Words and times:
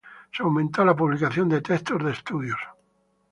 Se 0.35 0.41
aumentó 0.41 0.83
la 0.83 0.95
publicación 0.95 1.47
de 1.47 1.61
textos 1.61 2.03
de 2.03 2.09
estudios. 2.11 2.57